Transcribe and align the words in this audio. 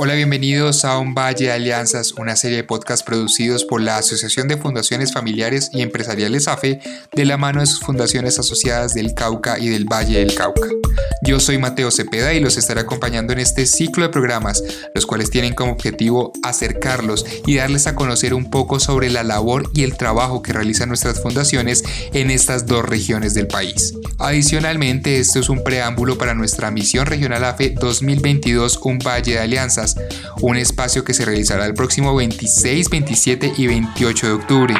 Hola, 0.00 0.14
bienvenidos 0.14 0.84
a 0.84 0.96
Un 0.96 1.12
Valle 1.12 1.46
de 1.46 1.52
Alianzas, 1.52 2.12
una 2.12 2.36
serie 2.36 2.58
de 2.58 2.62
podcasts 2.62 3.04
producidos 3.04 3.64
por 3.64 3.80
la 3.80 3.96
Asociación 3.96 4.46
de 4.46 4.56
Fundaciones 4.56 5.12
Familiares 5.12 5.70
y 5.72 5.82
Empresariales 5.82 6.46
AFE 6.46 6.78
de 7.12 7.24
la 7.24 7.36
mano 7.36 7.58
de 7.58 7.66
sus 7.66 7.80
fundaciones 7.80 8.38
asociadas 8.38 8.94
del 8.94 9.14
Cauca 9.14 9.58
y 9.58 9.68
del 9.68 9.86
Valle 9.86 10.20
del 10.20 10.36
Cauca. 10.36 10.68
Yo 11.28 11.40
soy 11.40 11.58
Mateo 11.58 11.90
Cepeda 11.90 12.32
y 12.32 12.40
los 12.40 12.56
estaré 12.56 12.80
acompañando 12.80 13.34
en 13.34 13.38
este 13.38 13.66
ciclo 13.66 14.04
de 14.04 14.08
programas, 14.08 14.64
los 14.94 15.04
cuales 15.04 15.28
tienen 15.28 15.52
como 15.52 15.72
objetivo 15.72 16.32
acercarlos 16.42 17.26
y 17.46 17.56
darles 17.56 17.86
a 17.86 17.94
conocer 17.94 18.32
un 18.32 18.48
poco 18.48 18.80
sobre 18.80 19.10
la 19.10 19.22
labor 19.24 19.68
y 19.74 19.82
el 19.82 19.98
trabajo 19.98 20.40
que 20.40 20.54
realizan 20.54 20.88
nuestras 20.88 21.20
fundaciones 21.20 21.84
en 22.14 22.30
estas 22.30 22.64
dos 22.64 22.82
regiones 22.82 23.34
del 23.34 23.46
país. 23.46 23.92
Adicionalmente, 24.16 25.20
esto 25.20 25.38
es 25.38 25.50
un 25.50 25.62
preámbulo 25.62 26.16
para 26.16 26.32
nuestra 26.32 26.70
misión 26.70 27.04
regional 27.04 27.44
AFE 27.44 27.74
2022 27.78 28.80
Un 28.84 28.98
Valle 28.98 29.32
de 29.32 29.38
Alianzas 29.40 29.96
un 30.40 30.56
espacio 30.56 31.04
que 31.04 31.12
se 31.12 31.26
realizará 31.26 31.66
el 31.66 31.74
próximo 31.74 32.14
26, 32.14 32.88
27 32.88 33.52
y 33.54 33.66
28 33.66 34.26
de 34.26 34.32
octubre. 34.32 34.74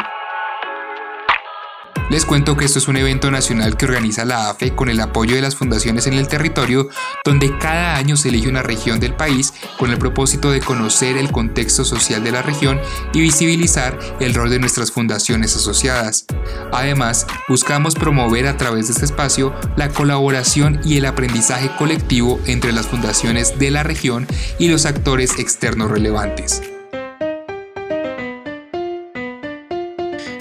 Les 2.10 2.24
cuento 2.24 2.56
que 2.56 2.64
esto 2.64 2.78
es 2.78 2.88
un 2.88 2.96
evento 2.96 3.30
nacional 3.30 3.76
que 3.76 3.84
organiza 3.84 4.24
la 4.24 4.48
AFE 4.48 4.74
con 4.74 4.88
el 4.88 4.98
apoyo 5.00 5.34
de 5.34 5.42
las 5.42 5.56
fundaciones 5.56 6.06
en 6.06 6.14
el 6.14 6.26
territorio, 6.26 6.88
donde 7.22 7.56
cada 7.58 7.96
año 7.96 8.16
se 8.16 8.30
elige 8.30 8.48
una 8.48 8.62
región 8.62 8.98
del 8.98 9.14
país 9.14 9.52
con 9.78 9.90
el 9.90 9.98
propósito 9.98 10.50
de 10.50 10.60
conocer 10.60 11.18
el 11.18 11.30
contexto 11.30 11.84
social 11.84 12.24
de 12.24 12.32
la 12.32 12.40
región 12.40 12.80
y 13.12 13.20
visibilizar 13.20 13.98
el 14.20 14.32
rol 14.32 14.48
de 14.48 14.58
nuestras 14.58 14.90
fundaciones 14.90 15.54
asociadas. 15.54 16.24
Además, 16.72 17.26
buscamos 17.46 17.94
promover 17.94 18.46
a 18.46 18.56
través 18.56 18.86
de 18.86 18.94
este 18.94 19.04
espacio 19.04 19.54
la 19.76 19.90
colaboración 19.90 20.80
y 20.84 20.96
el 20.96 21.04
aprendizaje 21.04 21.70
colectivo 21.76 22.40
entre 22.46 22.72
las 22.72 22.86
fundaciones 22.86 23.58
de 23.58 23.70
la 23.70 23.82
región 23.82 24.26
y 24.58 24.68
los 24.68 24.86
actores 24.86 25.38
externos 25.38 25.90
relevantes. 25.90 26.62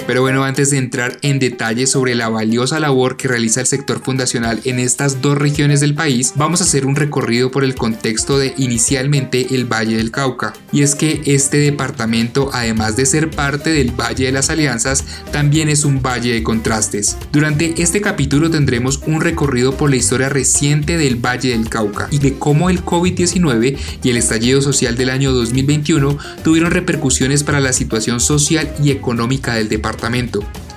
Pero 0.08 0.22
bueno, 0.22 0.45
antes 0.45 0.69
de 0.69 0.77
entrar 0.77 1.19
en 1.22 1.38
detalle 1.38 1.86
sobre 1.86 2.16
la 2.16 2.30
valiosa 2.30 2.80
labor 2.80 3.17
que 3.17 3.27
realiza 3.27 3.59
el 3.59 3.67
sector 3.67 4.02
fundacional 4.02 4.61
en 4.64 4.80
estas 4.80 5.22
dos 5.22 5.38
regiones 5.38 5.81
del 5.81 5.95
país, 5.95 6.31
vamos 6.38 6.61
a 6.61 6.64
hacer 6.64 6.86
un 6.86 6.95
recorrido 6.95 7.52
por 7.52 7.66
el 7.66 7.75
contexto 7.75 8.39
de 8.39 8.53
inicialmente 8.58 9.53
el 9.53 9.66
Valle 9.66 9.97
del 9.97 10.11
Cauca. 10.11 10.53
Y 10.72 10.83
es 10.83 10.95
que 10.95 11.22
este 11.25 11.58
departamento, 11.58 12.49
además 12.53 12.95
de 12.95 13.05
ser 13.05 13.30
parte 13.30 13.69
del 13.69 13.91
Valle 13.91 14.27
de 14.27 14.31
las 14.31 14.49
Alianzas, 14.49 15.03
también 15.33 15.67
es 15.67 15.83
un 15.83 16.02
valle 16.02 16.31
de 16.33 16.44
contrastes. 16.44 17.17
Durante 17.33 17.81
este 17.81 17.99
capítulo 17.99 18.49
tendremos 18.49 19.02
un 19.08 19.19
recorrido 19.19 19.75
por 19.75 19.89
la 19.89 19.97
historia 19.97 20.30
reciente 20.30 20.97
del 20.97 21.17
Valle 21.17 21.49
del 21.49 21.67
Cauca 21.67 22.08
y 22.11 22.19
de 22.19 22.39
cómo 22.39 22.69
el 22.69 22.81
COVID-19 22.81 23.77
y 24.02 24.09
el 24.09 24.16
estallido 24.16 24.61
social 24.61 24.95
del 24.95 25.09
año 25.09 25.33
2021 25.33 26.17
tuvieron 26.45 26.71
repercusiones 26.71 27.44
para 27.44 27.59
la 27.59 27.73
situación 27.73 28.21
social 28.21 28.73
y 28.81 28.92
económica 28.92 29.55
del 29.55 29.67
departamento 29.67 29.97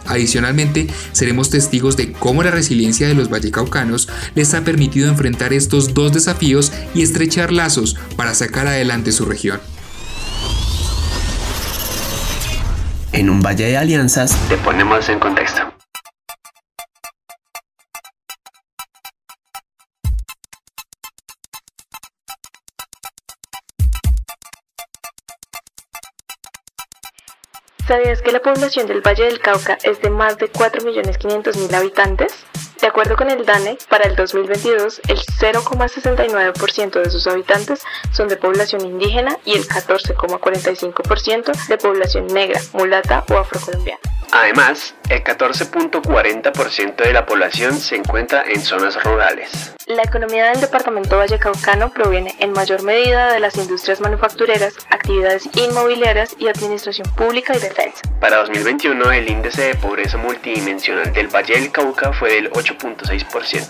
Adicionalmente, 0.07 0.89
seremos 1.13 1.51
testigos 1.51 1.97
de 1.97 2.13
cómo 2.13 2.43
la 2.43 2.51
resiliencia 2.51 3.07
de 3.07 3.15
los 3.15 3.31
vallecaucanos 3.31 4.09
les 4.35 4.55
ha 4.55 4.65
permitido 4.65 5.09
enfrentar 5.09 5.53
estos 5.53 5.95
dos 5.95 6.12
desafíos 6.12 6.73
y 6.95 7.03
estrechar 7.03 7.53
lazos 7.53 7.97
para 8.17 8.35
sacar 8.35 8.67
adelante 8.67 9.12
su 9.12 9.25
región. 9.25 9.61
En 13.12 13.31
un 13.31 13.41
valle 13.41 13.67
de 13.67 13.77
alianzas 13.77 14.37
te 14.49 14.57
ponemos 14.57 15.09
en 15.09 15.19
contexto. 15.19 15.70
¿Sabías 27.91 28.23
que 28.23 28.31
la 28.31 28.39
población 28.39 28.87
del 28.87 29.01
Valle 29.01 29.25
del 29.25 29.41
Cauca 29.41 29.77
es 29.83 30.01
de 30.01 30.11
más 30.11 30.39
de 30.39 30.49
4.500.000 30.49 31.75
habitantes? 31.75 32.47
De 32.81 32.87
acuerdo 32.87 33.17
con 33.17 33.31
el 33.31 33.45
DANE, 33.45 33.78
para 33.89 34.05
el 34.05 34.15
2022, 34.15 35.01
el 35.09 35.19
0,69% 35.19 37.03
de 37.03 37.11
sus 37.11 37.27
habitantes 37.27 37.83
son 38.12 38.29
de 38.29 38.37
población 38.37 38.87
indígena 38.87 39.37
y 39.45 39.55
el 39.55 39.67
14,45% 39.67 41.67
de 41.67 41.79
población 41.79 42.29
negra, 42.29 42.61
mulata 42.75 43.25
o 43.29 43.39
afrocolombiana. 43.39 44.00
Además, 44.33 44.95
el 45.09 45.25
14.40% 45.25 46.97
de 46.97 47.13
la 47.13 47.27
población 47.27 47.77
se 47.79 47.97
encuentra 47.97 48.45
en 48.47 48.61
zonas 48.61 49.03
rurales. 49.03 49.75
La 49.87 50.03
economía 50.03 50.51
del 50.51 50.61
departamento 50.61 51.17
vallecaucano 51.17 51.91
proviene 51.93 52.37
en 52.39 52.53
mayor 52.53 52.83
medida 52.85 53.33
de 53.33 53.41
las 53.41 53.57
industrias 53.57 54.01
manufactureras, 54.01 54.75
actividades 54.89 55.49
inmobiliarias 55.55 56.37
y 56.39 56.47
administración 56.47 57.13
pública 57.17 57.57
y 57.57 57.59
defensa. 57.61 58.03
Para 58.21 58.37
2021, 58.37 59.11
el 59.13 59.29
índice 59.29 59.63
de 59.63 59.75
pobreza 59.75 60.17
multidimensional 60.17 61.12
del 61.12 61.27
Valle 61.27 61.55
del 61.55 61.73
Cauca 61.73 62.12
fue 62.12 62.35
del 62.35 62.51
8.6%. 62.53 63.67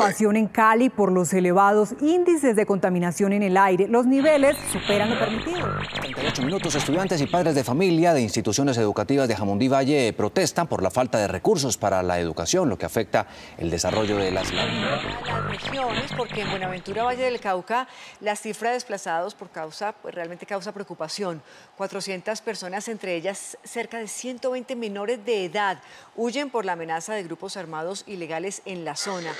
preocupación 0.00 0.36
en 0.36 0.46
Cali 0.46 0.88
por 0.88 1.12
los 1.12 1.32
elevados 1.34 1.90
índices 2.00 2.56
de 2.56 2.64
contaminación 2.64 3.34
en 3.34 3.42
el 3.42 3.56
aire. 3.56 3.86
Los 3.86 4.06
niveles 4.06 4.56
superan 4.72 5.10
lo 5.10 5.18
permitido. 5.18 5.68
38 6.00 6.42
minutos, 6.42 6.74
estudiantes 6.74 7.20
y 7.20 7.26
padres 7.26 7.54
de 7.54 7.64
familia 7.64 8.14
de 8.14 8.22
instituciones 8.22 8.78
educativas 8.78 9.28
de 9.28 9.36
Jamundí 9.36 9.68
Valle 9.68 10.12
protestan 10.14 10.68
por 10.68 10.82
la 10.82 10.90
falta 10.90 11.18
de 11.18 11.28
recursos 11.28 11.76
para 11.76 12.02
la 12.02 12.18
educación, 12.18 12.68
lo 12.70 12.78
que 12.78 12.86
afecta 12.86 13.26
el 13.58 13.70
desarrollo 13.70 14.16
de 14.16 14.30
las, 14.30 14.50
las 14.52 15.50
regiones, 15.50 16.10
porque 16.16 16.42
en 16.42 16.50
Buenaventura 16.50 17.04
Valle 17.04 17.24
del 17.24 17.38
Cauca 17.38 17.86
la 18.20 18.36
cifra 18.36 18.70
de 18.70 18.74
desplazados 18.74 19.34
por 19.34 19.50
causa, 19.50 19.92
pues 19.92 20.14
realmente 20.14 20.46
causa 20.46 20.72
preocupación. 20.72 21.42
400 21.76 22.40
personas, 22.40 22.88
entre 22.88 23.16
ellas 23.16 23.58
cerca 23.64 23.98
de 23.98 24.08
120 24.08 24.76
menores 24.76 25.24
de 25.26 25.44
edad, 25.44 25.82
huyen 26.16 26.48
por 26.48 26.64
la 26.64 26.72
amenaza 26.72 27.12
de 27.12 27.22
grupos 27.24 27.58
armados 27.58 28.04
ilegales 28.06 28.62
en 28.64 28.84
la 28.84 28.96
zona. 28.96 29.32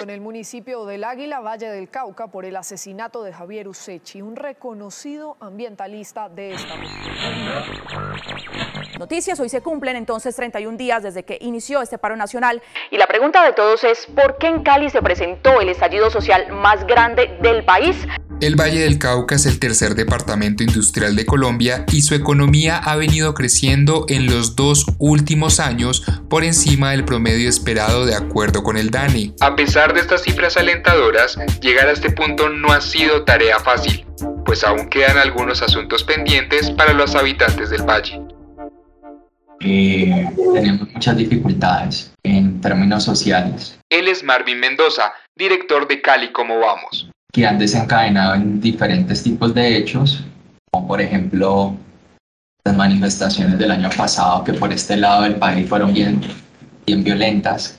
En 0.00 0.10
el 0.10 0.20
municipio 0.20 0.84
del 0.84 1.04
Águila, 1.04 1.40
Valle 1.40 1.68
del 1.68 1.88
Cauca, 1.88 2.28
por 2.28 2.44
el 2.44 2.56
asesinato 2.56 3.22
de 3.22 3.32
Javier 3.32 3.68
Usechi, 3.68 4.22
un 4.22 4.36
reconocido 4.36 5.36
ambientalista 5.40 6.28
de 6.28 6.52
esta 6.52 6.74
Noticias, 8.98 9.38
hoy 9.40 9.48
se 9.48 9.60
cumplen 9.60 9.96
entonces 9.96 10.34
31 10.36 10.76
días 10.76 11.02
desde 11.02 11.24
que 11.24 11.38
inició 11.40 11.82
este 11.82 11.98
paro 11.98 12.16
nacional. 12.16 12.62
Y 12.90 12.96
la 12.96 13.06
pregunta 13.06 13.44
de 13.44 13.52
todos 13.52 13.84
es, 13.84 14.06
¿por 14.06 14.38
qué 14.38 14.48
en 14.48 14.62
Cali 14.62 14.90
se 14.90 15.02
presentó 15.02 15.60
el 15.60 15.68
estallido 15.68 16.10
social 16.10 16.52
más 16.52 16.86
grande 16.86 17.36
del 17.40 17.64
país? 17.64 18.06
El 18.40 18.54
Valle 18.54 18.78
del 18.78 19.00
Cauca 19.00 19.34
es 19.34 19.46
el 19.46 19.58
tercer 19.58 19.96
departamento 19.96 20.62
industrial 20.62 21.16
de 21.16 21.26
Colombia 21.26 21.84
y 21.92 22.02
su 22.02 22.14
economía 22.14 22.78
ha 22.78 22.94
venido 22.94 23.34
creciendo 23.34 24.06
en 24.08 24.26
los 24.26 24.54
dos 24.54 24.86
últimos 24.98 25.58
años 25.58 26.04
por 26.30 26.44
encima 26.44 26.92
del 26.92 27.04
promedio 27.04 27.48
esperado 27.48 28.06
de 28.06 28.14
acuerdo 28.14 28.62
con 28.62 28.76
el 28.76 28.90
DANI. 28.90 29.34
A 29.40 29.56
pesar 29.56 29.92
de 29.92 30.00
estas 30.00 30.22
cifras 30.22 30.56
alentadoras, 30.56 31.36
llegar 31.60 31.88
a 31.88 31.92
este 31.92 32.10
punto 32.10 32.48
no 32.48 32.72
ha 32.72 32.80
sido 32.80 33.24
tarea 33.24 33.58
fácil, 33.58 34.06
pues 34.44 34.62
aún 34.62 34.88
quedan 34.88 35.18
algunos 35.18 35.60
asuntos 35.60 36.04
pendientes 36.04 36.70
para 36.70 36.92
los 36.92 37.16
habitantes 37.16 37.70
del 37.70 37.82
valle. 37.82 38.22
Eh, 39.62 40.28
tenemos 40.54 40.88
muchas 40.92 41.16
dificultades 41.16 42.12
en 42.22 42.60
términos 42.60 43.02
sociales. 43.02 43.76
Él 43.90 44.06
es 44.06 44.22
Marvin 44.22 44.60
Mendoza, 44.60 45.12
director 45.34 45.88
de 45.88 46.00
Cali 46.00 46.30
Como 46.30 46.60
Vamos 46.60 47.07
que 47.32 47.46
han 47.46 47.58
desencadenado 47.58 48.34
en 48.34 48.60
diferentes 48.60 49.22
tipos 49.22 49.54
de 49.54 49.76
hechos, 49.76 50.24
como 50.70 50.88
por 50.88 51.00
ejemplo 51.00 51.74
las 52.64 52.76
manifestaciones 52.76 53.58
del 53.58 53.70
año 53.70 53.90
pasado 53.96 54.44
que 54.44 54.54
por 54.54 54.72
este 54.72 54.96
lado 54.96 55.22
del 55.22 55.36
país 55.36 55.68
fueron 55.68 55.92
bien, 55.92 56.20
bien 56.86 57.04
violentas, 57.04 57.78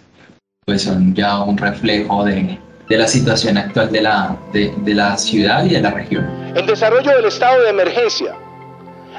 pues 0.65 0.83
son 0.83 1.15
ya 1.15 1.39
un 1.39 1.57
reflejo 1.57 2.25
de, 2.25 2.59
de 2.87 2.97
la 2.97 3.07
situación 3.07 3.57
actual 3.57 3.91
de 3.91 4.01
la, 4.01 4.37
de, 4.53 4.73
de 4.83 4.93
la 4.93 5.17
ciudad 5.17 5.65
y 5.65 5.69
de 5.69 5.81
la 5.81 5.91
región. 5.91 6.27
El 6.55 6.65
desarrollo 6.65 7.15
del 7.15 7.25
estado 7.25 7.61
de 7.63 7.69
emergencia. 7.69 8.35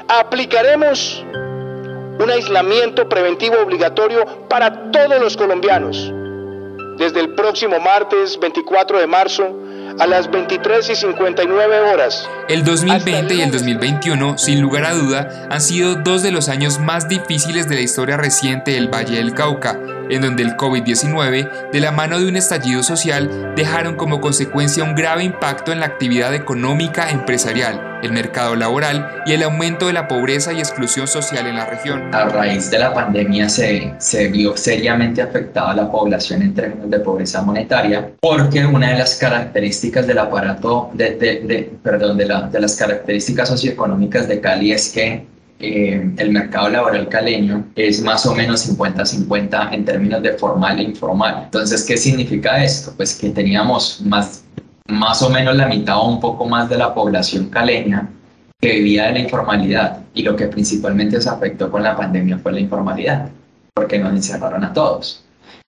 Aplicaremos 0.07 1.23
un 2.19 2.29
aislamiento 2.29 3.07
preventivo 3.07 3.55
obligatorio 3.63 4.47
para 4.47 4.91
todos 4.91 5.19
los 5.19 5.35
colombianos. 5.35 6.11
Desde 6.97 7.21
el 7.21 7.33
próximo 7.35 7.79
martes 7.79 8.37
24 8.39 8.99
de 8.99 9.07
marzo 9.07 9.60
a 9.99 10.07
las 10.07 10.29
23 10.29 10.89
y 10.89 10.95
59 10.95 11.79
horas. 11.79 12.29
El 12.47 12.63
2020 12.63 13.35
y 13.35 13.41
el 13.41 13.51
2021, 13.51 14.37
sin 14.37 14.61
lugar 14.61 14.85
a 14.85 14.93
duda, 14.93 15.47
han 15.49 15.61
sido 15.61 15.95
dos 15.95 16.23
de 16.23 16.31
los 16.31 16.49
años 16.49 16.79
más 16.79 17.07
difíciles 17.07 17.67
de 17.67 17.75
la 17.75 17.81
historia 17.81 18.17
reciente 18.17 18.71
del 18.71 18.93
Valle 18.93 19.17
del 19.17 19.33
Cauca, 19.33 19.79
en 20.09 20.21
donde 20.21 20.43
el 20.43 20.57
COVID-19, 20.57 21.71
de 21.71 21.79
la 21.79 21.91
mano 21.91 22.19
de 22.19 22.27
un 22.27 22.35
estallido 22.35 22.83
social, 22.83 23.53
dejaron 23.55 23.95
como 23.95 24.21
consecuencia 24.21 24.83
un 24.83 24.95
grave 24.95 25.23
impacto 25.23 25.71
en 25.71 25.79
la 25.79 25.85
actividad 25.87 26.33
económica 26.33 27.09
empresarial 27.09 27.90
el 28.03 28.11
mercado 28.11 28.55
laboral 28.55 29.23
y 29.25 29.33
el 29.33 29.43
aumento 29.43 29.87
de 29.87 29.93
la 29.93 30.07
pobreza 30.07 30.53
y 30.53 30.59
exclusión 30.59 31.07
social 31.07 31.47
en 31.47 31.55
la 31.55 31.65
región. 31.65 32.13
A 32.13 32.25
raíz 32.25 32.69
de 32.71 32.79
la 32.79 32.93
pandemia 32.93 33.49
se, 33.49 33.93
se 33.97 34.27
vio 34.27 34.55
seriamente 34.57 35.21
afectada 35.21 35.73
la 35.73 35.91
población 35.91 36.41
en 36.41 36.53
términos 36.53 36.89
de 36.89 36.99
pobreza 36.99 37.41
monetaria 37.41 38.11
porque 38.19 38.65
una 38.65 38.91
de 38.91 38.99
las 38.99 39.15
características 39.15 40.07
del 40.07 40.19
aparato, 40.19 40.89
de, 40.93 41.15
de, 41.15 41.71
perdón, 41.83 42.17
de, 42.17 42.25
la, 42.25 42.41
de 42.43 42.59
las 42.59 42.75
características 42.75 43.49
socioeconómicas 43.49 44.27
de 44.27 44.39
Cali 44.39 44.71
es 44.71 44.89
que 44.89 45.25
eh, 45.61 46.11
el 46.17 46.31
mercado 46.31 46.69
laboral 46.69 47.07
caleño 47.07 47.67
es 47.75 48.01
más 48.01 48.25
o 48.25 48.33
menos 48.33 48.67
50-50 48.67 49.73
en 49.73 49.85
términos 49.85 50.23
de 50.23 50.33
formal 50.33 50.79
e 50.79 50.83
informal. 50.83 51.43
Entonces, 51.45 51.83
¿qué 51.83 51.97
significa 51.97 52.63
esto? 52.63 52.93
Pues 52.97 53.15
que 53.15 53.29
teníamos 53.29 54.01
más, 54.03 54.40
más 54.91 55.21
o 55.21 55.29
menos 55.29 55.55
la 55.55 55.67
mitad 55.67 55.97
o 55.97 56.07
un 56.07 56.19
poco 56.19 56.45
más 56.45 56.69
de 56.69 56.77
la 56.77 56.93
población 56.93 57.49
caleña 57.49 58.09
que 58.59 58.73
vivía 58.73 59.05
de 59.05 59.13
la 59.13 59.19
informalidad 59.19 60.01
y 60.13 60.21
lo 60.23 60.35
que 60.35 60.47
principalmente 60.47 61.19
se 61.19 61.29
afectó 61.29 61.71
con 61.71 61.81
la 61.81 61.95
pandemia 61.95 62.37
fue 62.37 62.51
la 62.51 62.59
informalidad, 62.59 63.29
porque 63.73 63.97
nos 63.97 64.11
encerraron 64.11 64.63
a 64.63 64.73
todos. 64.73 65.23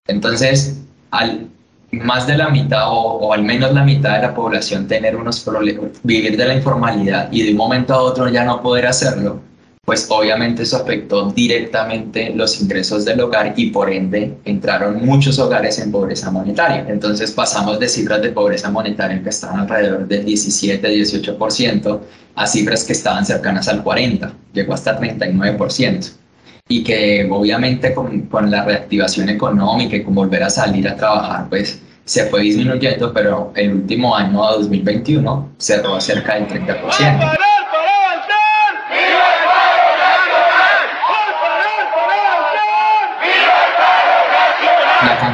Entonces, 0.08 0.82
al 1.12 1.48
más 1.92 2.28
de 2.28 2.38
la 2.38 2.50
mitad 2.50 2.90
o, 2.90 3.20
o, 3.20 3.34
al 3.34 3.44
menos 3.44 3.74
la 3.74 3.84
mitad 3.84 4.16
de 4.16 4.24
la 4.24 4.36
población 4.36 4.88
tener 4.88 5.16
unos 5.16 5.40
problemas, 5.40 5.92
vivir 6.04 6.36
de 6.38 6.46
la 6.46 6.56
informalidad 6.56 7.32
y 7.32 7.44
de 7.44 7.52
un 7.52 7.58
momento 7.58 7.94
a 7.94 8.02
otro 8.02 8.28
ya 8.30 8.44
no 8.44 8.62
poder 8.62 8.88
hacerlo, 8.88 9.42
pues 9.86 10.08
obviamente 10.10 10.64
eso 10.64 10.78
afectó 10.78 11.30
directamente 11.32 12.32
los 12.34 12.62
ingresos 12.62 13.04
del 13.04 13.20
hogar 13.20 13.54
y 13.58 13.70
por 13.70 13.92
ende 13.92 14.38
entraron 14.46 15.06
muchos 15.06 15.38
hogares 15.40 15.78
en 15.80 15.92
pobreza 15.92 16.32
monetaria. 16.32 16.86
Entonces 16.88 17.32
pasamos 17.32 17.80
de 17.80 17.90
cifras 17.90 18.22
de 18.22 18.30
pobreza 18.30 18.70
monetaria 18.72 19.22
que 19.22 19.30
estaban 19.30 19.60
alrededor 19.60 20.08
del 20.08 20.26
17-18% 20.26 22.00
a 22.36 22.48
cifras 22.48 22.86
que 22.86 22.94
estaban 22.94 23.26
cercanas 23.26 23.68
al 23.68 23.84
40%, 23.84 24.32
llegó 24.54 24.74
hasta 24.74 24.98
39%. 24.98 26.14
Y 26.70 26.82
que 26.82 27.28
obviamente 27.30 27.94
con, 27.94 28.22
con 28.28 28.50
la 28.50 28.64
reactivación 28.64 29.28
económica 29.28 29.98
y 29.98 30.04
con 30.04 30.16
volver 30.16 30.44
a 30.44 30.50
salir 30.50 30.88
a 30.88 30.96
trabajar, 30.96 31.50
pues 31.50 31.82
se 32.06 32.26
fue 32.28 32.42
disminuyendo, 32.42 33.12
pero 33.14 33.52
el 33.56 33.74
último 33.74 34.16
año, 34.16 34.44
2021, 34.44 35.50
cerró 35.58 36.00
cerca 36.00 36.36
del 36.36 36.48
30%. 36.48 37.38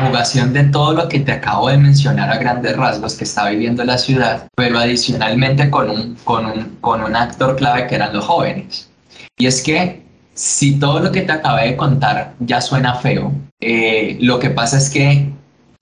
Conjugación 0.10 0.54
de 0.54 0.64
todo 0.66 0.94
lo 0.94 1.08
que 1.08 1.20
te 1.20 1.32
acabo 1.32 1.70
de 1.70 1.78
mencionar 1.78 2.32
a 2.32 2.38
grandes 2.38 2.76
rasgos 2.76 3.14
que 3.14 3.26
está 3.26 3.48
viviendo 3.50 3.84
la 3.84 3.98
ciudad, 3.98 4.48
pero 4.56 4.80
adicionalmente 4.80 5.70
con 5.70 5.90
un, 5.90 6.16
con 6.24 6.46
un, 6.48 6.78
con 6.82 7.04
un 7.04 7.16
actor 7.16 7.56
clave 7.56 7.86
que 7.86 7.96
eran 7.96 8.14
los 8.14 8.26
jóvenes. 8.26 8.90
Y 9.38 9.46
es 9.46 9.62
que 9.62 10.04
si 10.34 10.80
todo 10.80 11.00
lo 11.00 11.12
que 11.12 11.22
te 11.22 11.32
acabé 11.32 11.68
de 11.68 11.78
contar 11.78 12.34
ya 12.40 12.60
suena 12.60 12.96
feo, 12.96 13.32
eh, 13.62 14.18
lo 14.20 14.40
que 14.40 14.50
pasa 14.50 14.78
es 14.78 14.90
que 14.90 15.32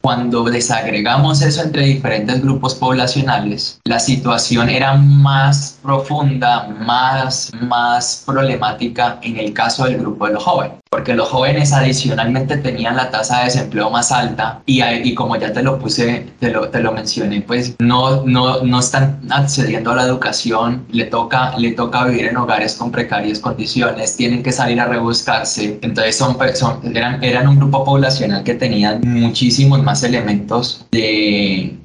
cuando 0.02 0.44
desagregamos 0.44 1.42
eso 1.42 1.64
entre 1.64 1.86
diferentes 1.86 2.42
grupos 2.42 2.76
poblacionales, 2.76 3.80
la 3.86 4.00
situación 4.00 4.70
era 4.70 4.96
más 4.96 5.80
profunda, 5.82 6.68
más, 6.68 7.52
más 7.62 8.24
problemática 8.26 9.20
en 9.22 9.38
el 9.38 9.54
caso 9.54 9.86
del 9.86 9.98
grupo 10.00 10.28
de 10.28 10.34
los 10.34 10.44
jóvenes 10.44 10.77
porque 10.90 11.14
los 11.14 11.30
jóvenes 11.30 11.74
adicionalmente 11.74 12.58
tenían 12.58 12.96
la 12.96 13.10
tasa 13.10 13.40
de 13.40 13.46
desempleo 13.46 13.90
más 13.90 14.12
alta 14.12 14.62
y, 14.66 15.14
como 15.16 15.36
ya 15.36 15.52
te 15.52 15.64
lo 15.64 15.80
puse, 15.80 16.28
te 16.40 16.52
lo, 16.52 16.70
te 16.70 16.80
lo 16.80 16.92
mencioné, 16.92 17.42
pues 17.42 17.76
no, 17.80 18.26
no, 18.26 18.62
no 18.64 18.80
están 18.80 19.20
accediendo 19.30 19.92
a 19.92 19.96
la 19.96 20.04
educación, 20.04 20.86
le 20.92 21.06
toca, 21.06 21.58
le 21.58 21.72
toca 21.72 22.06
vivir 22.06 22.26
en 22.26 22.38
hogares 22.38 22.76
con 22.76 22.92
precarias 22.92 23.40
condiciones, 23.40 24.16
tienen 24.16 24.44
que 24.44 24.52
salir 24.52 24.80
a 24.80 24.86
rebuscarse, 24.86 25.80
entonces 25.82 26.18
son, 26.18 26.38
son, 26.56 26.96
eran, 26.96 27.24
eran 27.24 27.48
un 27.48 27.58
grupo 27.58 27.84
poblacional 27.84 28.44
que 28.44 28.56
tenían 28.56 29.02
muchísimos 29.04 29.82
más 29.84 30.04
elementos 30.04 30.86
de 30.92 31.78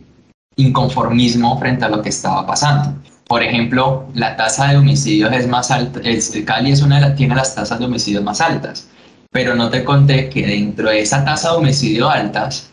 inconformismo 0.57 1.59
frente 1.59 1.85
a 1.85 1.89
lo 1.89 2.03
que 2.03 2.11
estaba 2.11 2.47
pasando. 2.47 2.95
Por 3.33 3.43
ejemplo, 3.43 4.05
la 4.13 4.37
tasa 4.37 4.69
de 4.69 4.77
homicidios 4.77 5.33
es 5.33 5.49
más 5.49 5.71
alta, 5.71 6.01
el 6.05 6.45
Cali 6.45 6.71
es 6.71 6.83
una 6.83 6.97
de 6.97 7.01
las, 7.01 7.17
tiene 7.17 7.35
las 7.35 7.55
tasas 7.55 7.79
de 7.79 7.87
homicidios 7.87 8.23
más 8.23 8.43
altas 8.43 8.89
pero 9.31 9.55
no 9.55 9.71
te 9.71 9.83
conté 9.83 10.29
que 10.29 10.47
dentro 10.47 10.91
de 10.91 11.01
esa 11.01 11.25
tasa 11.25 11.53
de 11.53 11.57
homicidio 11.57 12.11
altas, 12.11 12.71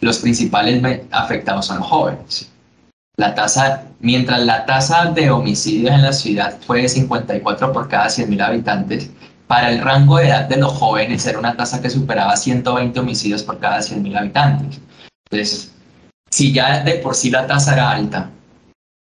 los 0.00 0.18
principales 0.18 1.00
afectados 1.10 1.64
son 1.64 1.78
los 1.78 1.86
jóvenes. 1.86 2.50
La 3.16 3.34
tasa, 3.34 3.84
mientras 4.00 4.40
la 4.40 4.66
tasa 4.66 5.06
de 5.06 5.30
homicidios 5.30 5.94
en 5.94 6.02
la 6.02 6.12
ciudad 6.12 6.58
fue 6.66 6.82
de 6.82 6.90
54 6.90 7.72
por 7.72 7.88
cada 7.88 8.08
100.000 8.08 8.42
habitantes, 8.42 9.08
para 9.46 9.70
el 9.70 9.80
rango 9.80 10.18
de 10.18 10.28
edad 10.28 10.44
de 10.46 10.58
los 10.58 10.74
jóvenes 10.74 11.26
era 11.26 11.38
una 11.38 11.56
tasa 11.56 11.80
que 11.80 11.88
superaba 11.88 12.36
120 12.36 13.00
homicidios 13.00 13.42
por 13.42 13.58
cada 13.58 13.78
100.000 13.78 14.18
habitantes. 14.18 14.78
Entonces, 15.30 15.72
si 16.30 16.52
ya 16.52 16.84
de 16.84 16.96
por 16.96 17.14
sí 17.14 17.30
la 17.30 17.46
tasa 17.46 17.72
era 17.72 17.90
alta, 17.90 18.28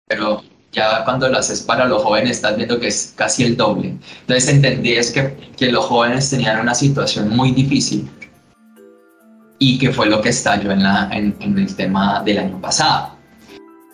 pero 0.07 0.41
ya 0.71 1.03
cuando 1.03 1.29
lo 1.29 1.37
haces 1.37 1.61
para 1.61 1.85
los 1.85 2.03
jóvenes 2.03 2.31
estás 2.31 2.55
viendo 2.55 2.79
que 2.79 2.87
es 2.87 3.13
casi 3.15 3.43
el 3.43 3.57
doble. 3.57 3.95
Entonces 4.21 4.49
entendí 4.49 4.93
es 4.93 5.11
que, 5.11 5.35
que 5.57 5.71
los 5.71 5.85
jóvenes 5.85 6.29
tenían 6.29 6.59
una 6.59 6.75
situación 6.75 7.35
muy 7.35 7.51
difícil 7.51 8.09
y 9.59 9.79
que 9.79 9.91
fue 9.91 10.07
lo 10.07 10.21
que 10.21 10.29
estalló 10.29 10.71
en, 10.71 10.83
la, 10.83 11.09
en, 11.11 11.35
en 11.39 11.57
el 11.57 11.75
tema 11.75 12.21
del 12.23 12.39
año 12.39 12.61
pasado. 12.61 13.17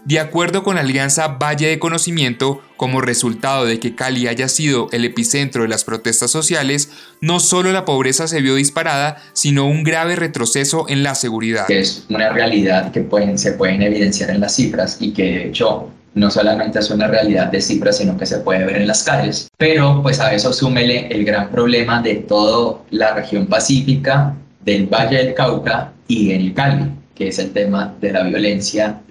De 0.06 0.20
acuerdo 0.20 0.64
con 0.64 0.78
Alianza 0.78 1.30
Valle 1.30 1.68
de 1.68 1.80
Conocimiento, 1.80 2.62
como 2.76 3.00
resultado 3.00 3.64
de 3.64 3.80
que 3.80 3.96
Cali 3.96 4.28
haya 4.28 4.50
sido 4.50 4.90
el 4.92 5.06
epicentro 5.06 5.62
de 5.62 5.70
las 5.70 5.86
protestas 5.86 6.30
sociales, 6.30 6.92
no 7.22 7.40
solo 7.40 7.72
la 7.72 7.86
pobreza 7.86 8.28
se 8.28 8.42
vio 8.42 8.56
disparada, 8.56 9.24
sino 9.32 9.66
un 9.66 9.86
grave 9.86 10.18
retroceso 10.18 10.88
en 10.90 11.04
la 11.04 11.16
seguridad. 11.16 11.72
Es 11.72 12.06
una 12.10 12.34
realidad 12.34 12.92
que 12.92 13.00
pueden, 13.00 13.38
se 13.38 13.54
pueden 13.54 13.82
evidenciar 13.82 14.32
en 14.32 14.42
las 14.42 14.56
cifras 14.56 14.98
y 15.00 15.14
que 15.14 15.24
de 15.24 15.48
hecho 15.48 15.90
no 16.16 16.30
solamente 16.30 16.80
es 16.80 16.90
una 16.90 17.08
realidad 17.08 17.48
de 17.48 17.62
cifras, 17.62 17.98
sino 17.98 18.18
que 18.18 18.26
se 18.26 18.40
puede 18.40 18.66
ver 18.66 18.78
en 18.78 18.88
las 18.88 19.04
calles. 19.04 19.48
Pero 19.58 20.02
pues 20.02 20.20
a 20.20 20.34
eso 20.34 20.54
súmele 20.54 21.08
el 21.08 21.26
gran 21.26 21.50
problema 21.50 22.02
de 22.02 22.16
toda 22.16 22.80
la 22.92 23.14
región 23.16 23.48
pacífica, 23.48 24.36
del 24.64 24.88
Valle 24.88 25.18
del 25.18 25.34
Cauca 25.34 25.92
y 26.08 26.32
en 26.32 26.42
el 26.42 26.54
Cali, 26.54 26.92
que 27.16 27.28
es 27.30 27.40
el 27.40 27.52
tema 27.52 27.94
de 28.00 28.12
la 28.12 28.24
violencia 28.24 29.02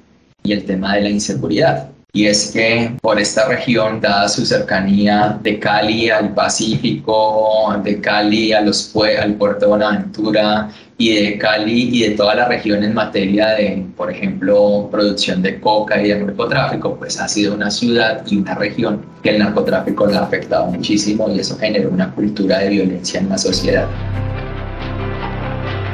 y 0.43 0.53
el 0.53 0.65
tema 0.65 0.95
de 0.95 1.03
la 1.03 1.11
inseguridad. 1.11 1.89
Y 2.15 2.27
es 2.27 2.51
que 2.53 2.95
por 3.01 3.19
esta 3.19 3.49
región, 3.49 3.99
dada 3.99 4.29
su 4.29 4.45
cercanía 4.45 5.39
de 5.43 5.59
Cali 5.59 6.11
al 6.11 6.35
Pacífico, 6.35 7.75
de 7.83 8.03
Cali 8.03 8.53
a 8.53 8.61
los, 8.61 8.95
al 9.19 9.33
puerto 9.37 9.61
de 9.61 9.67
Buenaventura 9.69 10.69
y 10.99 11.15
de 11.15 11.39
Cali 11.39 11.89
y 11.91 12.11
de 12.11 12.11
toda 12.11 12.35
la 12.35 12.49
región 12.49 12.85
en 12.85 12.93
materia 12.93 13.53
de, 13.53 13.87
por 13.97 14.11
ejemplo, 14.11 14.91
producción 14.93 15.41
de 15.41 15.59
coca 15.59 16.03
y 16.03 16.09
de 16.09 16.23
narcotráfico, 16.23 16.97
pues 16.97 17.19
ha 17.19 17.27
sido 17.29 17.55
una 17.55 17.71
ciudad 17.71 18.23
y 18.27 18.37
una 18.37 18.57
región 18.57 19.07
que 19.23 19.31
el 19.31 19.39
narcotráfico 19.39 20.07
le 20.07 20.19
ha 20.19 20.25
afectado 20.25 20.67
muchísimo 20.67 21.31
y 21.31 21.41
eso 21.41 21.57
generó 21.57 21.89
una 21.89 22.11
cultura 22.15 22.59
de 22.59 22.69
violencia 22.69 23.21
en 23.21 23.31
la 23.31 23.39
sociedad. 23.39 23.87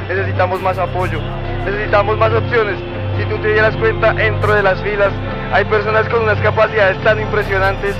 Necesitamos 0.09 0.61
más 0.61 0.77
apoyo, 0.77 1.21
necesitamos 1.63 2.17
más 2.17 2.33
opciones. 2.33 2.98
Si 3.19 3.25
tú 3.25 3.37
te 3.41 3.51
dieras 3.53 3.75
cuenta, 3.75 4.13
dentro 4.13 4.55
de 4.55 4.63
las 4.63 4.81
filas 4.81 5.11
hay 5.51 5.65
personas 5.65 6.07
con 6.09 6.23
unas 6.23 6.39
capacidades 6.39 7.01
tan 7.03 7.19
impresionantes 7.19 7.95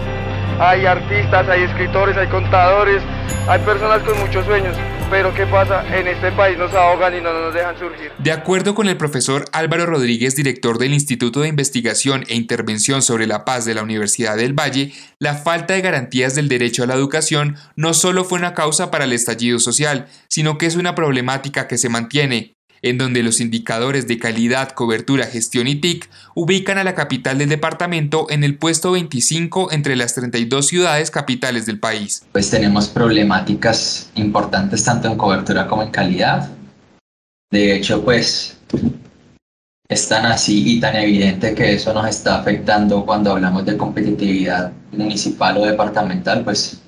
hay 0.60 0.86
artistas, 0.86 1.48
hay 1.48 1.64
escritores, 1.64 2.18
hay 2.18 2.28
contadores, 2.28 3.02
hay 3.48 3.60
personas 3.62 4.04
con 4.04 4.20
muchos 4.20 4.46
sueños. 4.46 4.76
Pero 5.10 5.34
¿qué 5.34 5.48
pasa? 5.48 5.84
En 5.98 6.08
este 6.08 6.32
país 6.34 6.58
nos 6.58 6.72
ahogan 6.74 7.18
y 7.18 7.22
no 7.22 7.34
nos 7.34 7.54
dejan 7.54 7.80
surgir. 7.80 8.12
De 8.20 8.32
acuerdo 8.32 8.76
con 8.76 8.88
el 8.90 8.98
profesor 8.98 9.46
Álvaro 9.54 9.86
Rodríguez, 9.86 10.36
director 10.36 10.78
del 10.78 10.94
Instituto 10.94 11.40
de 11.40 11.48
Investigación 11.48 12.26
e 12.28 12.36
Intervención 12.36 13.02
sobre 13.02 13.26
la 13.26 13.46
Paz 13.46 13.66
de 13.66 13.74
la 13.74 13.82
Universidad 13.82 14.36
del 14.36 14.54
Valle, 14.54 14.92
la 15.18 15.34
falta 15.34 15.74
de 15.74 15.82
garantías 15.82 16.36
del 16.36 16.50
derecho 16.50 16.84
a 16.84 16.88
la 16.88 16.94
educación 16.94 17.56
no 17.76 17.94
solo 17.94 18.24
fue 18.24 18.38
una 18.38 18.54
causa 18.54 18.92
para 18.92 19.06
el 19.06 19.14
estallido 19.14 19.60
social, 19.60 20.08
sino 20.28 20.58
que 20.58 20.66
es 20.66 20.76
una 20.76 20.94
problemática 20.94 21.68
que 21.68 21.78
se 21.78 21.90
mantiene 21.90 22.59
en 22.82 22.98
donde 22.98 23.24
los 23.24 23.42
indicadores 23.42 24.08
de 24.08 24.20
calidad, 24.20 24.72
cobertura, 24.72 25.26
gestión 25.26 25.68
y 25.68 25.76
TIC 25.76 26.10
ubican 26.36 26.78
a 26.78 26.84
la 26.84 26.96
capital 26.96 27.38
del 27.38 27.50
departamento 27.50 28.28
en 28.30 28.44
el 28.44 28.58
puesto 28.58 28.92
25 28.92 29.72
entre 29.72 29.96
las 29.96 30.16
32 30.16 30.68
ciudades 30.68 31.12
capitales 31.12 31.66
del 31.66 31.80
país. 31.80 32.26
Pues 32.32 32.50
tenemos 32.50 32.88
problemáticas 32.88 34.10
importantes 34.16 34.84
tanto 34.84 35.10
en 35.10 35.18
cobertura 35.18 35.68
como 35.68 35.84
en 35.84 35.92
calidad. 35.92 36.50
De 37.52 37.76
hecho, 37.76 38.04
pues 38.04 38.58
es 39.90 40.08
tan 40.08 40.26
así 40.28 40.76
y 40.76 40.80
tan 40.80 40.96
evidente 40.96 41.56
que 41.56 41.74
eso 41.74 41.94
nos 41.94 42.08
está 42.08 42.40
afectando 42.40 43.06
cuando 43.06 43.32
hablamos 43.32 43.66
de 43.66 43.76
competitividad 43.76 44.72
municipal 44.92 45.58
o 45.58 45.66
departamental, 45.66 46.44
pues 46.44 46.80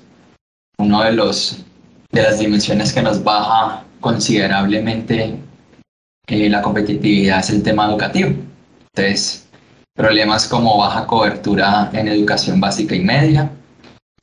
uno 0.78 1.02
de 1.02 1.12
los 1.12 1.64
de 2.12 2.22
las 2.22 2.38
dimensiones 2.38 2.92
que 2.92 3.02
nos 3.02 3.24
baja 3.24 3.84
considerablemente 4.00 5.38
la 6.28 6.62
competitividad 6.62 7.40
es 7.40 7.50
el 7.50 7.62
tema 7.62 7.86
educativo. 7.86 8.30
Entonces, 8.94 9.48
problemas 9.94 10.46
como 10.46 10.78
baja 10.78 11.06
cobertura 11.06 11.90
en 11.92 12.08
educación 12.08 12.60
básica 12.60 12.94
y 12.94 13.00
media, 13.00 13.50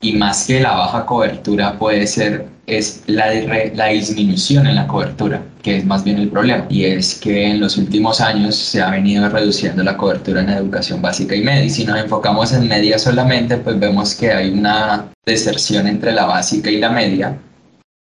y 0.02 0.14
más 0.14 0.46
que 0.46 0.60
la 0.60 0.72
baja 0.72 1.04
cobertura 1.04 1.78
puede 1.78 2.06
ser 2.06 2.46
es 2.66 3.02
la, 3.06 3.34
la 3.74 3.86
disminución 3.86 4.66
en 4.66 4.76
la 4.76 4.86
cobertura, 4.86 5.42
que 5.60 5.78
es 5.78 5.84
más 5.84 6.04
bien 6.04 6.18
el 6.18 6.30
problema, 6.30 6.66
y 6.70 6.84
es 6.84 7.16
que 7.16 7.48
en 7.48 7.60
los 7.60 7.76
últimos 7.76 8.20
años 8.20 8.54
se 8.54 8.80
ha 8.80 8.90
venido 8.90 9.28
reduciendo 9.28 9.82
la 9.82 9.96
cobertura 9.96 10.40
en 10.40 10.50
educación 10.50 11.02
básica 11.02 11.34
y 11.34 11.42
media, 11.42 11.64
y 11.64 11.70
si 11.70 11.84
nos 11.84 11.98
enfocamos 11.98 12.52
en 12.52 12.68
media 12.68 12.98
solamente, 12.98 13.56
pues 13.58 13.78
vemos 13.78 14.14
que 14.14 14.32
hay 14.32 14.50
una 14.52 15.10
deserción 15.26 15.86
entre 15.88 16.12
la 16.12 16.26
básica 16.26 16.70
y 16.70 16.78
la 16.78 16.90
media, 16.90 17.36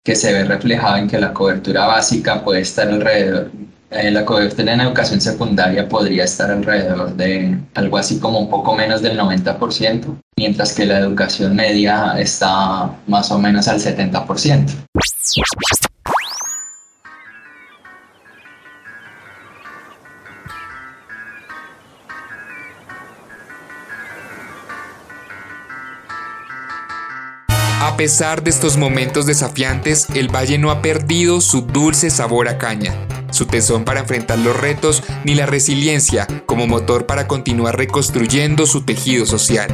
que 0.05 0.15
se 0.15 0.31
ve 0.31 0.45
reflejada 0.45 0.99
en 0.99 1.07
que 1.07 1.19
la 1.19 1.33
cobertura 1.33 1.87
básica 1.87 2.43
puede 2.43 2.61
estar 2.61 2.87
alrededor 2.87 3.51
eh, 3.91 4.11
la 4.11 4.23
cobertura 4.23 4.73
en 4.73 4.81
educación 4.81 5.19
secundaria 5.19 5.89
podría 5.89 6.23
estar 6.23 6.51
alrededor 6.51 7.15
de 7.15 7.57
algo 7.73 7.97
así 7.97 8.19
como 8.19 8.39
un 8.39 8.49
poco 8.49 8.75
menos 8.75 9.01
del 9.01 9.17
90%, 9.17 10.15
mientras 10.37 10.73
que 10.73 10.85
la 10.85 10.99
educación 10.99 11.55
media 11.55 12.13
está 12.19 12.91
más 13.07 13.31
o 13.31 13.39
menos 13.39 13.67
al 13.67 13.79
70%. 13.79 14.67
A 27.81 27.97
pesar 27.97 28.43
de 28.43 28.49
estos 28.49 28.77
momentos 28.77 29.25
desafiantes, 29.25 30.07
el 30.13 30.33
valle 30.33 30.57
no 30.57 30.69
ha 30.71 30.81
perdido 30.81 31.41
su 31.41 31.63
dulce 31.63 32.09
sabor 32.09 32.47
a 32.47 32.57
caña, 32.57 32.93
su 33.39 33.45
tesón 33.45 33.85
para 33.85 34.01
enfrentar 34.01 34.37
los 34.37 34.53
retos 34.53 35.01
ni 35.23 35.33
la 35.33 35.45
resiliencia 35.45 36.27
como 36.45 36.67
motor 36.67 37.05
para 37.05 37.25
continuar 37.25 37.77
reconstruyendo 37.77 38.65
su 38.65 38.81
tejido 38.81 39.25
social. 39.25 39.69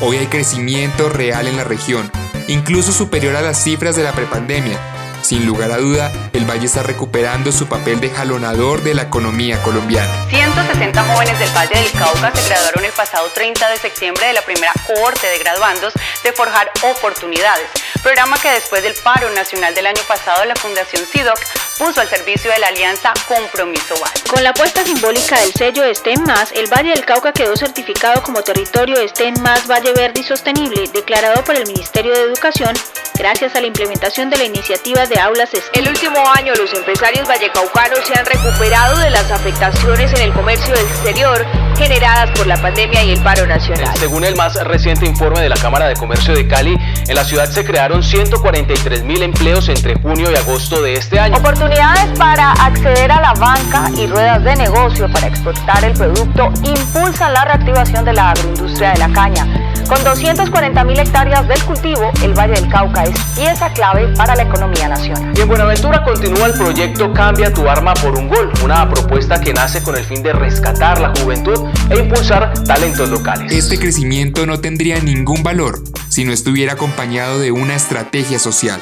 Hoy 0.00 0.16
hay 0.16 0.26
crecimiento 0.26 1.10
real 1.10 1.46
en 1.46 1.58
la 1.58 1.64
región, 1.64 2.10
incluso 2.48 2.92
superior 2.92 3.36
a 3.36 3.42
las 3.42 3.62
cifras 3.62 3.94
de 3.94 4.04
la 4.04 4.12
prepandemia, 4.12 4.80
sin 5.24 5.46
lugar 5.46 5.72
a 5.72 5.78
duda, 5.78 6.12
el 6.34 6.44
Valle 6.44 6.66
está 6.66 6.82
recuperando 6.82 7.50
su 7.50 7.66
papel 7.66 7.98
de 7.98 8.10
jalonador 8.10 8.82
de 8.82 8.92
la 8.92 9.02
economía 9.04 9.56
colombiana. 9.62 10.26
160 10.28 11.02
jóvenes 11.02 11.38
del 11.38 11.48
Valle 11.56 11.80
del 11.80 11.90
Cauca 11.92 12.30
se 12.34 12.46
graduaron 12.46 12.84
el 12.84 12.92
pasado 12.92 13.30
30 13.30 13.70
de 13.70 13.78
septiembre 13.78 14.26
de 14.26 14.34
la 14.34 14.42
primera 14.42 14.74
cohorte 14.86 15.26
de 15.26 15.38
graduandos 15.38 15.94
de 16.22 16.32
Forjar 16.32 16.70
Oportunidades, 16.82 17.66
programa 18.02 18.36
que 18.38 18.50
después 18.50 18.82
del 18.82 18.92
paro 19.02 19.30
nacional 19.30 19.74
del 19.74 19.86
año 19.86 20.02
pasado 20.06 20.44
la 20.44 20.56
Fundación 20.56 21.02
SIDOC 21.10 21.38
puso 21.78 22.00
al 22.00 22.08
servicio 22.08 22.50
de 22.50 22.58
la 22.58 22.68
alianza 22.68 23.12
Compromiso 23.26 23.94
Valle. 23.94 24.22
Con 24.28 24.42
la 24.42 24.50
apuesta 24.50 24.84
simbólica 24.84 25.40
del 25.40 25.52
sello 25.52 25.82
STEM 25.94 26.22
Más, 26.24 26.52
el 26.52 26.72
Valle 26.72 26.90
del 26.90 27.04
Cauca 27.04 27.32
quedó 27.32 27.56
certificado 27.56 28.22
como 28.22 28.42
territorio 28.42 28.96
STEM 29.08 29.34
Más 29.40 29.66
Valle 29.66 29.92
Verde 29.92 30.20
y 30.20 30.24
Sostenible, 30.24 30.88
declarado 30.92 31.44
por 31.44 31.56
el 31.56 31.66
Ministerio 31.66 32.14
de 32.14 32.22
Educación 32.22 32.74
gracias 33.16 33.54
a 33.54 33.60
la 33.60 33.66
implementación 33.66 34.28
de 34.28 34.36
la 34.36 34.44
iniciativa 34.44 35.06
de 35.06 35.18
aulas 35.18 35.50
El 35.72 35.88
último 35.88 36.18
año 36.36 36.54
los 36.54 36.72
empresarios 36.74 37.28
vallecaucanos 37.28 38.00
se 38.04 38.14
han 38.14 38.26
recuperado 38.26 38.98
de 38.98 39.10
las 39.10 39.30
afectaciones 39.30 40.12
en 40.14 40.20
el 40.22 40.32
comercio 40.32 40.74
exterior 40.74 41.46
generadas 41.76 42.30
por 42.36 42.46
la 42.46 42.56
pandemia 42.56 43.02
y 43.04 43.12
el 43.12 43.20
paro 43.20 43.46
nacional. 43.46 43.96
Según 43.96 44.24
el 44.24 44.36
más 44.36 44.54
reciente 44.64 45.06
informe 45.06 45.40
de 45.40 45.48
la 45.48 45.56
Cámara 45.56 45.86
de 45.86 45.94
Comercio 45.94 46.34
de 46.34 46.46
Cali, 46.46 46.76
en 47.06 47.14
la 47.14 47.24
ciudad 47.24 47.48
se 47.48 47.64
crearon 47.64 48.02
143 48.02 49.04
mil 49.04 49.22
empleos 49.22 49.68
entre 49.68 49.94
junio 49.94 50.30
y 50.30 50.36
agosto 50.36 50.82
de 50.82 50.94
este 50.94 51.18
año. 51.18 51.36
Oportunidades 51.36 52.18
para 52.18 52.52
acceder 52.52 53.12
a 53.12 53.20
la 53.20 53.34
banca 53.34 53.90
y 53.96 54.06
ruedas 54.06 54.42
de 54.44 54.56
negocio 54.56 55.10
para 55.12 55.26
exportar 55.26 55.84
el 55.84 55.94
producto 55.94 56.52
impulsan 56.62 57.32
la 57.32 57.44
reactivación 57.44 58.04
de 58.04 58.12
la 58.12 58.30
agroindustria 58.30 58.92
de 58.92 58.98
la 58.98 59.08
caña. 59.08 59.73
Con 59.94 60.02
240 60.02 60.82
mil 60.82 60.98
hectáreas 60.98 61.46
del 61.46 61.62
cultivo, 61.62 62.10
el 62.20 62.34
Valle 62.34 62.54
del 62.54 62.68
Cauca 62.68 63.04
es 63.04 63.16
pieza 63.36 63.72
clave 63.72 64.08
para 64.16 64.34
la 64.34 64.42
economía 64.42 64.88
nacional. 64.88 65.32
Y 65.36 65.40
en 65.40 65.46
Buenaventura 65.46 66.02
continúa 66.02 66.46
el 66.46 66.54
proyecto 66.54 67.12
Cambia 67.12 67.52
tu 67.52 67.68
arma 67.68 67.94
por 67.94 68.18
un 68.18 68.26
gol, 68.26 68.52
una 68.64 68.88
propuesta 68.88 69.40
que 69.40 69.52
nace 69.52 69.84
con 69.84 69.96
el 69.96 70.04
fin 70.04 70.20
de 70.24 70.32
rescatar 70.32 71.00
la 71.00 71.12
juventud 71.14 71.68
e 71.90 72.00
impulsar 72.00 72.52
talentos 72.64 73.08
locales. 73.08 73.52
Este 73.52 73.78
crecimiento 73.78 74.46
no 74.46 74.58
tendría 74.58 74.98
ningún 74.98 75.44
valor 75.44 75.80
si 76.08 76.24
no 76.24 76.32
estuviera 76.32 76.72
acompañado 76.72 77.38
de 77.38 77.52
una 77.52 77.76
estrategia 77.76 78.40
social. 78.40 78.80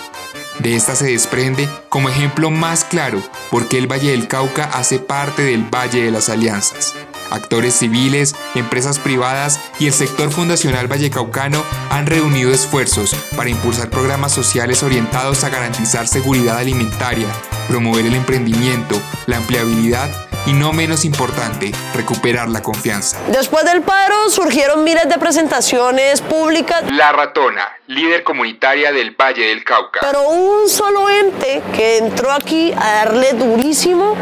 De 0.60 0.76
esta 0.76 0.96
se 0.96 1.08
desprende 1.08 1.68
como 1.90 2.08
ejemplo 2.08 2.50
más 2.50 2.84
claro 2.84 3.22
por 3.50 3.68
qué 3.68 3.76
el 3.76 3.86
Valle 3.86 4.12
del 4.12 4.28
Cauca 4.28 4.64
hace 4.64 4.98
parte 4.98 5.42
del 5.42 5.64
Valle 5.64 6.04
de 6.04 6.10
las 6.10 6.30
Alianzas. 6.30 6.94
Actores 7.32 7.72
civiles, 7.72 8.36
empresas 8.54 8.98
privadas 8.98 9.58
y 9.80 9.86
el 9.86 9.94
sector 9.94 10.30
fundacional 10.30 10.86
vallecaucano 10.86 11.64
han 11.88 12.04
reunido 12.04 12.52
esfuerzos 12.52 13.14
para 13.34 13.48
impulsar 13.48 13.88
programas 13.88 14.32
sociales 14.32 14.82
orientados 14.82 15.42
a 15.42 15.48
garantizar 15.48 16.06
seguridad 16.06 16.58
alimentaria, 16.58 17.26
promover 17.68 18.04
el 18.04 18.16
emprendimiento, 18.16 19.00
la 19.24 19.36
empleabilidad 19.36 20.10
y 20.44 20.52
no 20.52 20.74
menos 20.74 21.06
importante, 21.06 21.72
recuperar 21.94 22.50
la 22.50 22.62
confianza. 22.62 23.18
Después 23.28 23.64
del 23.64 23.80
paro 23.80 24.28
surgieron 24.28 24.84
miles 24.84 25.08
de 25.08 25.16
presentaciones 25.16 26.20
públicas. 26.20 26.84
La 26.90 27.12
Ratona, 27.12 27.66
líder 27.86 28.24
comunitaria 28.24 28.92
del 28.92 29.12
Valle 29.12 29.46
del 29.46 29.64
Cauca. 29.64 30.00
Pero 30.02 30.28
un 30.28 30.68
solo 30.68 31.08
ente 31.08 31.62
que 31.74 31.96
entró 31.96 32.30
aquí 32.30 32.72
a 32.72 33.04
darle 33.04 33.32
durísimo 33.32 34.16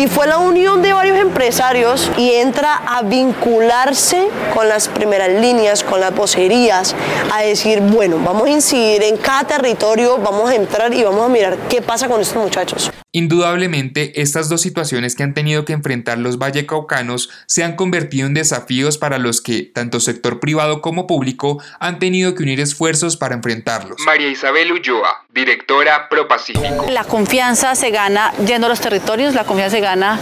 y 0.00 0.06
fue 0.06 0.26
la 0.26 0.38
unión 0.38 0.80
de 0.80 0.94
varios 0.94 1.18
empresarios 1.18 2.10
y 2.16 2.32
entra 2.32 2.74
a 2.86 3.02
vincularse 3.02 4.30
con 4.54 4.66
las 4.66 4.88
primeras 4.88 5.28
líneas, 5.28 5.84
con 5.84 6.00
las 6.00 6.14
vocerías, 6.14 6.96
a 7.30 7.42
decir, 7.42 7.82
bueno, 7.82 8.18
vamos 8.24 8.44
a 8.44 8.50
incidir 8.50 9.02
en 9.02 9.18
cada 9.18 9.44
territorio, 9.44 10.16
vamos 10.16 10.48
a 10.48 10.54
entrar 10.54 10.94
y 10.94 11.04
vamos 11.04 11.22
a 11.22 11.28
mirar 11.28 11.58
qué 11.68 11.82
pasa 11.82 12.08
con 12.08 12.18
estos 12.22 12.42
muchachos. 12.42 12.90
Indudablemente, 13.12 14.20
estas 14.20 14.48
dos 14.48 14.60
situaciones 14.60 15.16
que 15.16 15.24
han 15.24 15.34
tenido 15.34 15.64
que 15.64 15.72
enfrentar 15.72 16.18
los 16.18 16.38
vallecaucanos 16.38 17.28
se 17.46 17.64
han 17.64 17.74
convertido 17.74 18.28
en 18.28 18.34
desafíos 18.34 18.98
para 18.98 19.18
los 19.18 19.40
que, 19.40 19.62
tanto 19.62 19.98
sector 19.98 20.38
privado 20.38 20.80
como 20.80 21.08
público, 21.08 21.60
han 21.80 21.98
tenido 21.98 22.36
que 22.36 22.44
unir 22.44 22.60
esfuerzos 22.60 23.16
para 23.16 23.34
enfrentarlos. 23.34 24.00
María 24.06 24.28
Isabel 24.28 24.70
Ulloa, 24.70 25.24
directora 25.28 26.08
Pro 26.08 26.28
Pacífico. 26.28 26.86
La 26.88 27.02
confianza 27.02 27.74
se 27.74 27.90
gana 27.90 28.32
yendo 28.46 28.68
a 28.68 28.70
los 28.70 28.80
territorios, 28.80 29.34
la 29.34 29.44
confianza 29.44 29.76
se 29.76 29.80
gana 29.80 30.20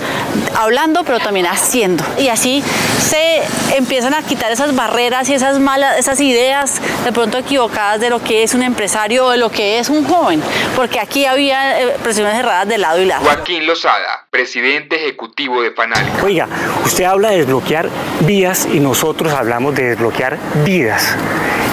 hablando, 0.56 1.04
pero 1.04 1.18
también 1.18 1.46
haciendo. 1.46 2.02
Y 2.18 2.28
así 2.28 2.62
se 3.00 3.42
empiezan 3.76 4.14
a 4.14 4.22
quitar 4.22 4.50
esas 4.50 4.74
barreras 4.74 5.28
y 5.28 5.34
esas 5.34 5.58
malas, 5.58 5.98
esas 5.98 6.20
ideas 6.20 6.80
de 7.04 7.12
pronto 7.12 7.36
equivocadas 7.36 8.00
de 8.00 8.08
lo 8.08 8.22
que 8.22 8.42
es 8.42 8.54
un 8.54 8.62
empresario 8.62 9.26
o 9.26 9.30
de 9.30 9.36
lo 9.36 9.50
que 9.50 9.78
es 9.78 9.90
un 9.90 10.04
joven, 10.04 10.42
porque 10.74 11.00
aquí 11.00 11.26
había 11.26 11.80
eh, 11.80 11.96
presiones 12.02 12.34
erradas 12.34 12.66
de 12.66 12.77
lado 12.80 13.00
y 13.00 13.06
lado. 13.06 13.24
Joaquín 13.24 13.66
Lozada, 13.66 14.26
presidente 14.30 14.96
ejecutivo 14.96 15.62
de 15.62 15.72
Fanal. 15.72 16.04
Oiga, 16.24 16.48
usted 16.84 17.04
habla 17.04 17.30
de 17.30 17.38
desbloquear 17.38 17.88
vías 18.20 18.66
y 18.72 18.80
nosotros 18.80 19.32
hablamos 19.32 19.74
de 19.74 19.90
desbloquear 19.90 20.38
vidas. 20.64 21.16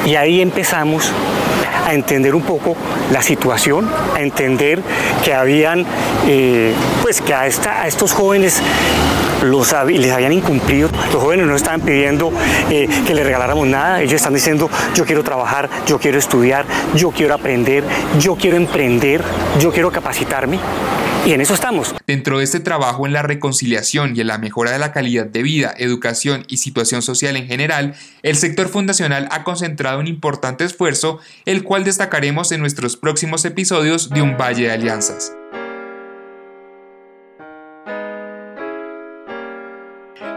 Y 0.06 0.16
ahí 0.16 0.42
empezamos 0.42 1.12
a 1.86 1.94
entender 1.94 2.34
un 2.36 2.42
poco 2.42 2.76
la 3.12 3.22
situación, 3.22 3.90
a 4.16 4.22
entender 4.22 4.82
que 5.24 5.34
habían, 5.34 5.86
eh, 6.28 6.74
pues 7.02 7.22
que 7.22 7.34
a, 7.34 7.48
esta, 7.48 7.82
a 7.82 7.88
estos 7.88 8.12
jóvenes 8.12 8.62
los, 9.44 9.74
les 9.88 10.12
habían 10.12 10.34
incumplido. 10.34 10.90
Los 11.12 11.22
jóvenes 11.22 11.46
no 11.46 11.56
estaban 11.56 11.82
pidiendo 11.82 12.32
eh, 12.70 12.88
que 13.06 13.14
les 13.14 13.26
regaláramos 13.26 13.68
nada, 13.68 14.02
ellos 14.02 14.14
están 14.14 14.34
diciendo 14.34 14.70
yo 14.94 15.06
quiero 15.06 15.24
trabajar, 15.24 15.70
yo 15.86 16.00
quiero 16.00 16.18
estudiar, 16.18 16.66
yo 16.96 17.12
quiero 17.12 17.34
aprender, 17.34 17.84
yo 18.20 18.36
quiero 18.36 18.58
emprender, 18.58 19.22
yo 19.60 19.72
quiero 19.72 19.92
capacitarme. 19.92 20.60
Y 21.26 21.34
en 21.34 21.42
eso 21.42 21.56
estamos. 21.56 21.96
Dentro 22.06 22.38
de 22.38 22.44
este 22.44 22.60
trabajo 22.60 23.08
en 23.08 23.14
la 23.14 23.24
reconciliación 23.24 24.16
y 24.16 24.22
en 24.22 24.28
la 24.28 24.38
mejora 24.38 24.72
de 24.72 24.78
la 24.78 24.92
calidad 24.92 25.26
de 25.26 25.42
vida, 25.42 25.74
educación 25.76 26.46
y 26.48 26.58
situación 26.58 27.02
social 27.02 27.36
en 27.36 27.48
general, 27.48 27.96
el 28.22 28.36
sector 28.36 28.70
fundacional 28.70 29.28
ha 29.32 29.44
concentrado 29.44 30.00
un 30.00 30.06
importante 30.06 30.64
esfuerzo, 30.64 31.20
el 31.46 31.64
cual 31.64 31.84
destacaremos 31.84 32.52
en 32.52 32.60
nuestros 32.60 32.96
próximos 32.96 33.44
episodios 33.44 34.12
de 34.12 34.22
Un 34.22 34.38
Valle 34.38 34.66
de 34.66 34.72
Alianzas. 34.74 35.32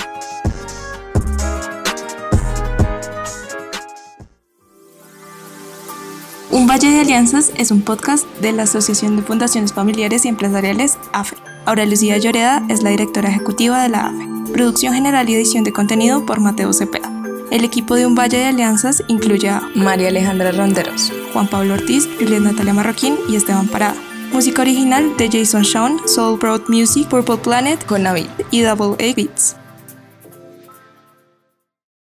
Un 6.54 6.68
Valle 6.68 6.92
de 6.92 7.00
Alianzas 7.00 7.52
es 7.58 7.72
un 7.72 7.82
podcast 7.82 8.28
de 8.40 8.52
la 8.52 8.64
Asociación 8.64 9.16
de 9.16 9.24
Fundaciones 9.24 9.74
Familiares 9.74 10.24
y 10.24 10.28
Empresariales 10.28 11.00
AFE. 11.12 11.36
Aura 11.66 11.84
Lucía 11.84 12.20
Lloreda 12.20 12.64
es 12.70 12.84
la 12.84 12.92
directora 12.92 13.30
ejecutiva 13.30 13.82
de 13.82 13.90
la 13.90 14.06
AFE. 14.06 14.54
Producción 14.54 14.94
general 14.94 15.28
y 15.28 15.34
edición 15.34 15.64
de 15.64 15.74
contenido 15.74 16.28
por 16.28 16.42
Mateo 16.42 16.72
Cepeda. 16.72 17.12
El 17.50 17.64
equipo 17.64 17.96
de 17.96 18.06
Un 18.06 18.14
Valle 18.14 18.38
de 18.38 18.46
Alianzas 18.46 19.04
incluye 19.08 19.50
a 19.50 19.64
María 19.74 20.10
Alejandra 20.10 20.52
Ronderos, 20.52 21.12
Juan 21.34 21.48
Pablo 21.48 21.74
Ortiz, 21.74 22.08
Juliet 22.20 22.42
Natalia 22.42 22.76
Marroquín 22.76 23.16
y 23.28 23.36
Esteban 23.36 23.68
Parada. 23.68 23.96
Música 24.32 24.62
original 24.62 25.18
de 25.18 25.30
Jason 25.32 25.64
Shawn, 25.64 26.08
Soul 26.08 26.38
Broad 26.38 26.68
Music, 26.68 27.08
Purple 27.08 27.38
Planet, 27.38 27.84
Conavit 27.84 28.30
y 28.52 28.62
Double 28.62 28.94
A 29.04 29.16
Beats. 29.16 29.56